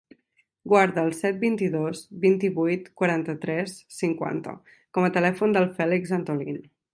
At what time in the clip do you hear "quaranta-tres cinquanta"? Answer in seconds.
3.01-4.55